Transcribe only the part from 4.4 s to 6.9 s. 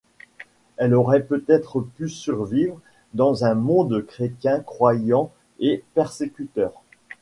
croyant et persécuteur.